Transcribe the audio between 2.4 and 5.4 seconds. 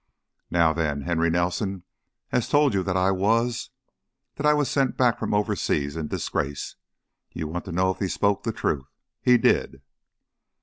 told you that I was that I was sent back from